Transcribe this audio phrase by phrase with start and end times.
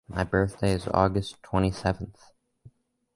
[0.07, 2.31] My birthday is August twenty-seventh.